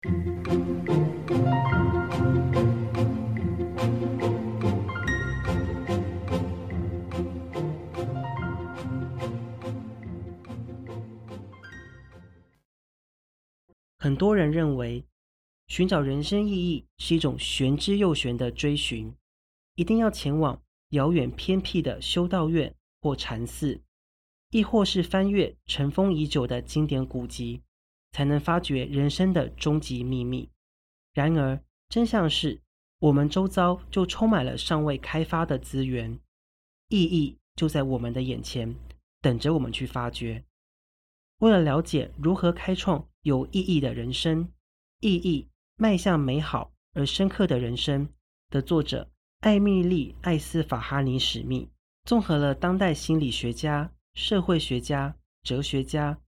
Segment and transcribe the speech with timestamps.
[0.00, 0.12] 很
[14.16, 15.04] 多人认为，
[15.66, 19.12] 寻找人生意义是一种玄之又玄的追寻，
[19.74, 23.80] 一定要前往遥远偏僻的修道院或禅寺，
[24.50, 27.62] 亦或是翻阅尘封已久的经典古籍，
[28.18, 30.50] 才能发掘人生的终极秘密。
[31.14, 32.60] 然而，真相是，
[32.98, 36.18] 我们周遭就充满了尚未开发的资源，
[36.88, 38.74] 意义就在我们的眼前，
[39.20, 40.42] 等着我们去发掘。
[41.38, 44.48] 为了了解如何开创有意义的人生，
[44.98, 45.46] 意义
[45.76, 48.08] 迈向美好而深刻的人生
[48.50, 49.08] 的作者
[49.42, 51.68] 艾米丽·艾斯法哈尼史密，
[52.02, 56.18] 综合了当代心理学家、社会学家、哲学家、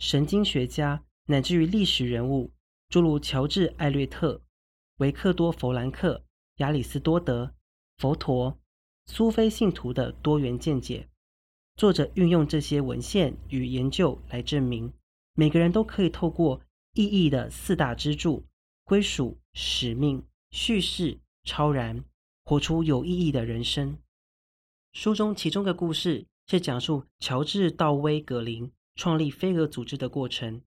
[0.00, 1.00] 神经学家
[1.30, 2.50] 乃至于历史人物，
[2.88, 4.40] 诸如乔治·艾略特、
[4.96, 6.24] 维克多·弗兰克、
[6.56, 7.54] 亚里斯多德、
[7.98, 8.58] 佛陀、
[9.04, 11.06] 苏菲信徒的多元见解。
[11.76, 14.90] 作者运用这些文献与研究来证明，
[15.34, 16.62] 每个人都可以透过
[16.94, 18.46] 意义的四大支柱——
[18.84, 22.02] 归属、使命、叙事、超然，
[22.42, 23.98] 活出有意义的人生。
[24.94, 30.62] 书中其中的故事是讲述乔治·道威·葛林创立飞蛾组织的过程。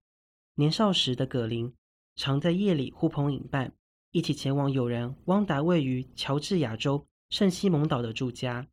[0.61, 1.73] 年少时的葛林
[2.15, 3.73] 常在夜里呼朋引伴，
[4.11, 8.67] 一起前往友人汪达位于乔治亚州圣西蒙岛的住家。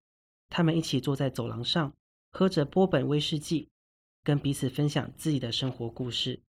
[0.50, 1.94] 他们一起坐在走廊上。
[2.30, 3.70] 喝着波本威士忌，
[4.22, 6.42] 跟彼此分享自己的生活故事。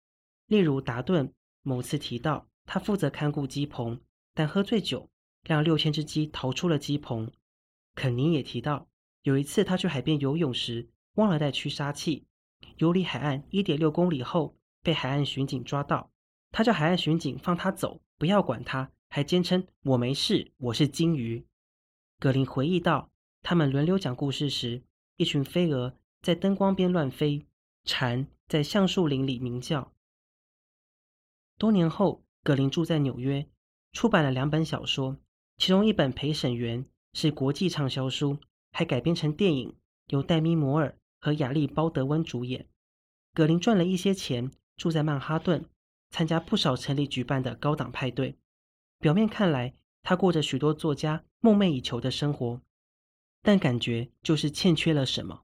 [0.47, 4.01] 例如，达顿某次提到，他负责看顾鸡棚，
[4.33, 5.09] 但喝醉酒，
[5.45, 7.31] 让六千只鸡逃出了鸡棚。
[7.95, 8.89] 肯尼也提到，
[9.23, 12.27] 有一次他去海边游泳时，忘了带驱杀器，
[12.75, 16.11] 游离海岸一点六公里后，被海岸巡警抓到。
[16.51, 21.45] 他叫海岸巡警放他走，不要管他，还坚称我没事，我是鲸鱼。
[22.19, 23.09] 葛林回忆道，
[23.41, 24.83] 他们轮流讲故事时。
[25.17, 27.45] 一群飞蛾在灯光边乱飞，
[27.83, 29.91] 蝉在橡树林里鸣叫。
[31.57, 33.45] 多年后，葛林住在纽约，
[33.91, 35.17] 出版了两本小说，
[35.57, 38.37] 其中一本《陪审员》是国际畅销书，
[38.71, 39.75] 还改编成电影，
[40.07, 42.69] 由黛咪·摩尔和亚历·鲍德温主演。
[43.33, 45.65] 葛林赚了一些钱，住在曼哈顿，
[46.09, 48.37] 参加不少城里举办的高档派对。
[48.99, 52.61] 表面看来，他过着许多作家梦寐以求的生活。
[53.41, 55.43] 但感觉就是欠缺了什么。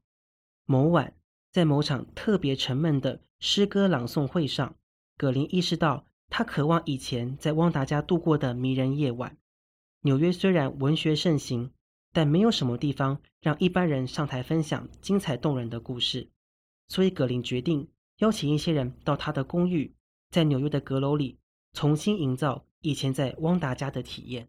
[0.66, 1.14] 某晚，
[1.52, 4.76] 在某场特别沉闷的诗歌朗诵会上，
[5.18, 9.38] 葛林意识到他渴望以前在汪达家度过的迷人夜晚。
[10.02, 11.72] 纽约虽然文学盛行，
[12.14, 16.30] 但没有什么地方让一般人上台分享精彩动人的故事。
[16.88, 17.88] 所以，葛林决定
[18.18, 19.94] 邀请一些人到他的公寓，
[20.30, 21.38] 在纽约的阁楼里
[21.74, 24.48] 重新营造以前在汪达家的体验。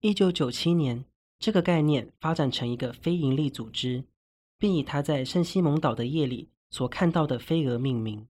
[0.00, 1.04] 一九九七年。
[1.38, 4.04] 这个概念发展成一个非营利组织，
[4.60, 8.28] 并以他在圣西蒙岛的夜里所看到的飞蛾命名。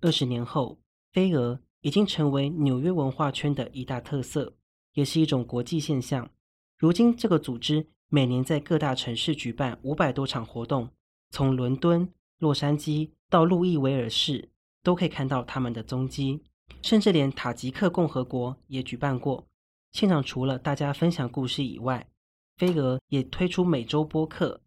[0.00, 0.78] 二十年后，
[1.12, 4.54] 飞蛾已经成为纽约文化圈的一大特色，
[4.94, 6.30] 也是一种国际现象。
[6.78, 10.88] 如今，这个组织每年在各大城市举办五百多场活动，
[11.28, 14.50] 从伦敦、洛杉矶到路易维尔市，
[14.82, 16.42] 都可以看到他们的踪迹。
[16.80, 19.46] 甚至连塔吉克共和国也举办过。
[19.92, 22.08] 现场除了大家分享故事以外，
[22.56, 24.62] 飞蛾也推出每周播客，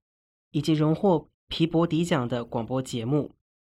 [0.51, 3.31] 以及荣获皮博迪奖的广播节目。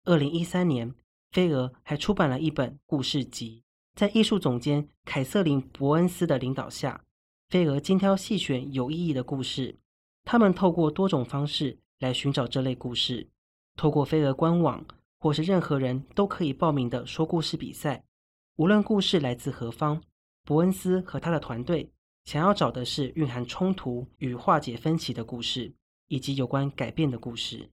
[0.04, 0.94] 二零一三年，
[1.32, 3.62] 飞蛾还出版了一本故事集。
[3.94, 7.04] 在艺术总监凯瑟琳·伯恩斯的领导下，
[7.48, 9.78] 飞蛾精挑细选有意义的故事。
[10.24, 13.28] 他们透过多种方式来寻找这类故事，
[13.76, 14.84] 透过飞蛾官网
[15.18, 18.04] 或是任何人都可以报名的说故事比赛。
[18.56, 20.02] 无论故事来自何方，
[20.44, 21.92] 伯恩斯和他的团队。
[22.26, 25.72] 想要找的是蕴含冲突与化解分歧的故事，
[26.08, 27.70] 以及有关改变的故事。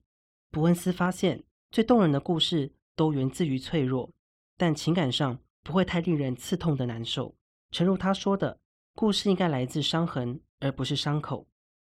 [0.50, 4.10] 伯恩斯发现，最动人的故事都源自于脆弱，
[4.56, 7.36] 但情感上不会太令人刺痛的难受。
[7.70, 8.58] 诚如他说的，
[8.94, 11.46] 故事应该来自伤痕，而不是伤口。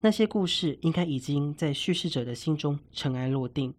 [0.00, 3.74] 那些故事应该已经在叙事者的心中尘埃落定，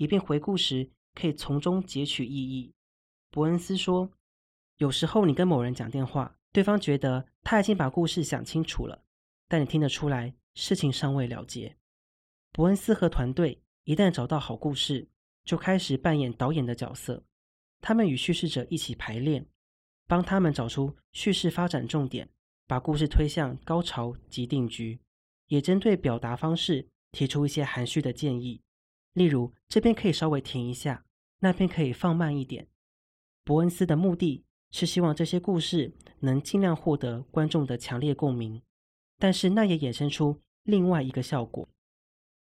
[0.00, 2.72] 以便回顾时可以从中截取意义。
[3.30, 4.10] 伯恩斯说
[4.78, 9.04] ：“有时候你跟某人讲电话。”对方觉得他已经把故事想清楚了，
[9.46, 11.76] 但你听得出来事情尚未了结。
[12.50, 15.06] 伯恩斯和团队一旦找到好故事，
[15.44, 17.22] 就开始扮演导演的角色。
[17.80, 19.46] 他们与叙事者一起排练，
[20.08, 22.28] 帮他们找出叙事发展重点，
[22.66, 24.98] 把故事推向高潮及定局，
[25.48, 28.60] 也针对表达方式提出一些含蓄的建议，
[29.12, 31.04] 例如这边可以稍微停一下，
[31.40, 32.68] 那边可以放慢一点。
[33.44, 38.62] 伯恩斯的目的是希望这些故事能尽量获得观众的强烈共鸣，
[39.18, 41.68] 但是那也衍生出另外一个效果。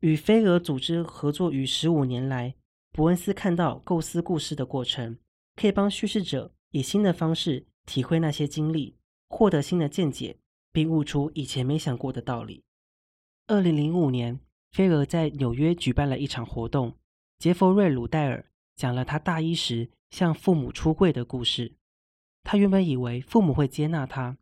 [0.00, 2.54] 与飞蛾组织合作逾十五年来，
[2.92, 5.18] 伯恩斯看到构思故事的过程，
[5.56, 8.96] 可以帮叙事者以新的方式体会那些经历，
[9.28, 10.38] 获得新的见解，
[10.72, 12.64] 并悟出以前没想过的道理。
[13.46, 14.38] 二零零五年，
[14.72, 16.96] 飞蛾在纽约举办了一场活动，
[17.38, 21.74] 杰佛瑞·鲁戴尔讲了他大一时向父母出柜的故事。
[22.42, 24.36] 他原本以为父母会接纳他，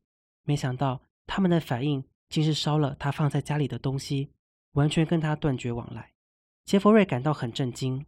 [0.44, 4.30] 没想到他们的反应竟是烧了他放在家里的东西。
[4.74, 6.12] 完全跟他断绝往来，
[6.64, 8.06] 杰佛瑞感到很震惊。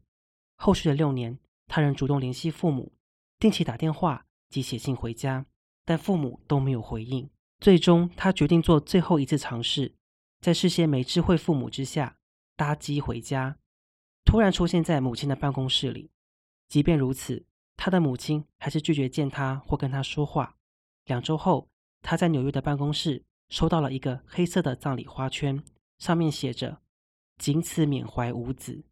[0.56, 1.36] 后续的六年，
[1.66, 2.92] 他仍主动联系父母，
[3.40, 5.44] 定期打电话及写信回家，
[5.84, 7.28] 但父母都没有回应。
[7.58, 9.92] 最终，他决定做最后一次尝试，
[10.42, 12.18] 在事先没知会父母之下，
[12.56, 13.58] 搭机回家，
[14.24, 16.10] 突然出现在母亲的办公室里。
[16.68, 17.46] 即便如此，
[17.76, 20.56] 他的母亲还是拒绝见他或跟他说话。
[21.04, 21.68] 两周后，
[22.00, 25.62] 他在纽约的办公室收到了一个黑色的葬礼花圈。
[26.00, 26.82] 上面写着
[27.38, 28.82] “仅此缅怀无子”。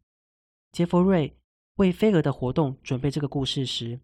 [0.71, 1.35] 杰佛瑞
[1.75, 3.99] 为飞蛾的活动准备这个故事时，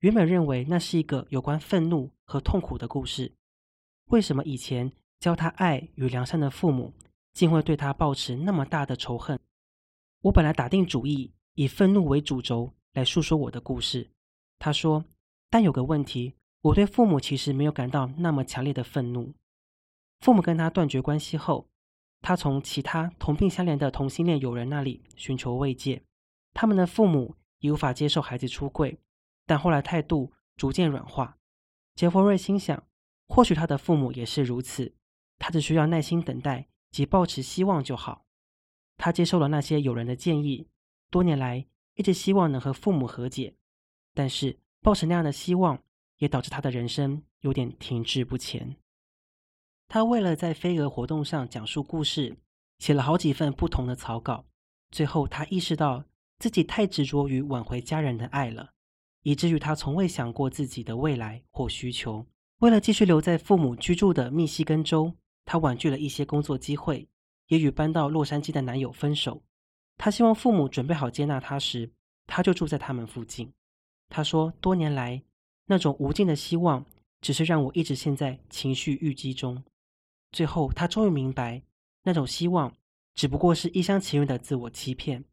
[0.00, 3.32] 原本认为那是一个有关愤怒和痛苦的故事。
[4.10, 6.92] 为什么以前教他爱与良善的父母，
[7.32, 9.38] 竟会对他抱持那么大的仇恨？
[10.22, 14.10] 我本来打定主意以愤怒为主轴来诉说我的故事。
[14.58, 15.04] 他说
[15.48, 19.34] ：“但有个问题，我对父母其实没有感到那么强烈的愤怒。
[20.20, 21.68] 父母跟他断绝关系后。”
[22.22, 26.02] 他从其他同病相怜的同性恋友人那里寻求慰藉，
[26.52, 28.98] 他们的父母也无法接受孩子出柜，
[29.46, 31.38] 但后来态度逐渐软化。
[31.94, 32.82] 杰佛瑞心想，
[33.26, 34.92] 或许他的父母也是如此，
[35.40, 38.24] 他只需要耐心等待及抱持希望就好。
[38.96, 40.68] 他接受了那些友人的建议，
[41.10, 43.56] 多年来一直希望能和父母和解，
[44.14, 45.82] 但是抱持那样的希望，
[46.18, 48.76] 也导致他的人生有点停滞不前。
[49.88, 52.36] 他为了在飞蛾活动上讲述故事，
[52.78, 54.44] 写了好几份不同的草稿。
[54.90, 56.04] 最后，他意识到
[56.38, 58.72] 自己太执着于挽回家人的爱了，
[59.22, 62.26] 以至于他从未想过自己的未来或需求。
[62.58, 65.14] 为了继续留在父母居住的密西根州，
[65.44, 67.08] 他婉拒了一些工作机会，
[67.48, 69.42] 也与搬到洛杉矶的男友分手。
[69.96, 71.90] 他希望父母准备好接纳他时，
[72.26, 73.52] 他就住在他们附近。
[74.08, 75.22] 他说：“多年来，
[75.66, 76.84] 那种无尽的希望，
[77.20, 79.62] 只是让我一直陷在情绪郁积中。”
[80.32, 81.62] 最后，他终于明白，
[82.02, 82.74] 那种希望
[83.14, 85.24] 只不过是一厢情愿的自我欺骗。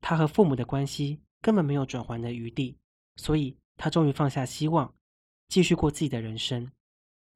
[0.00, 2.76] 他和父母的关系根本没有转圜的余地，
[3.16, 4.94] 所以他终于放下希望，
[5.48, 6.70] 继续过自己的人生。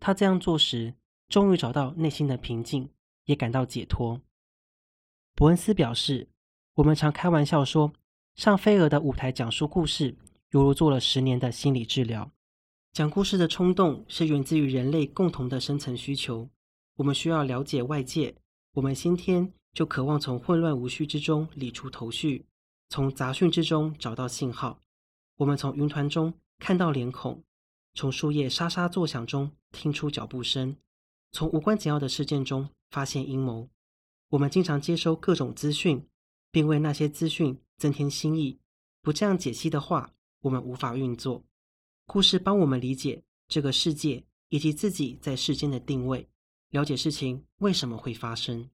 [0.00, 0.94] 他这样做时，
[1.28, 2.90] 终于找到内心的平静，
[3.24, 4.20] 也感到解脱。
[5.34, 6.28] 伯恩斯表示
[6.74, 7.92] ：“我们常开玩笑说，
[8.34, 10.16] 上飞蛾的舞台讲述故事，
[10.50, 12.30] 犹如做了十年的心理治疗。
[12.92, 16.48] 讲故事的冲动是源自于人类共同的深层需求。”
[16.96, 18.34] 我们需要了解外界，
[18.72, 22.44] 我们先天就渴望从混乱无序之中理出头绪，
[22.88, 24.80] 从杂讯之中找到信号。
[25.36, 27.40] 我们从云团中看到脸孔，
[27.94, 30.74] 从树叶沙沙作响中听出脚步声，
[31.32, 33.68] 从无关紧要的事件中发现阴谋。
[34.30, 36.06] 我们经常接收各种资讯，
[36.50, 38.58] 并为那些资讯增添新意。
[39.00, 41.42] 不这样解析的话，我们无法运作。
[42.06, 46.28] 故事帮我们理解这个世界以及自己在世间的定位。
[46.70, 48.68] 了解事情为什么会发生。